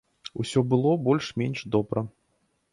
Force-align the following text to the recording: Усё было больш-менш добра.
Усё 0.43 0.63
было 0.71 0.95
больш-менш 1.09 1.63
добра. 1.79 2.07